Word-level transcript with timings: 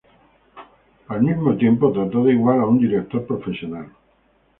Al 1.09 1.21
mismo 1.21 1.55
tiempo, 1.57 1.91
trató 1.91 2.23
de 2.23 2.33
la 2.33 2.39
mano 2.41 2.69
en 2.69 2.79
director 2.79 3.23
profesional. 3.27 3.91